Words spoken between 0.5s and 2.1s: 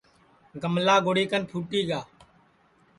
گملا گُڑی کن پھُوٹی گا